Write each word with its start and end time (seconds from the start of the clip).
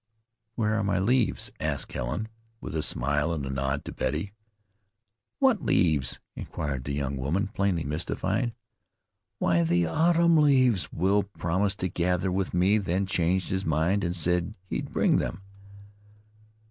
"Where 0.55 0.73
are 0.73 0.83
my 0.83 0.97
leaves?" 0.97 1.51
asked 1.59 1.91
Helen, 1.91 2.27
with 2.59 2.75
a 2.75 2.81
smile 2.81 3.31
and 3.31 3.45
a 3.45 3.51
nod 3.51 3.85
to 3.85 3.91
Betty. 3.91 4.33
"What 5.37 5.61
leaves?" 5.63 6.19
inquired 6.35 6.85
that 6.85 6.91
young 6.93 7.17
woman, 7.17 7.49
plainly 7.49 7.83
mystified. 7.83 8.55
"Why, 9.37 9.61
the 9.63 9.85
autumn 9.85 10.37
leaves 10.37 10.91
Will 10.91 11.21
promised 11.21 11.81
to 11.81 11.87
gather 11.87 12.31
with 12.31 12.51
me, 12.51 12.79
then 12.79 13.05
changed 13.05 13.51
his 13.51 13.63
mind, 13.63 14.03
and 14.03 14.15
said 14.15 14.55
he'd 14.65 14.91
bring 14.91 15.17
them." 15.17 15.43